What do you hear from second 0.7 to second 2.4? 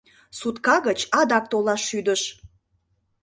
гыч адак толаш шӱдыш.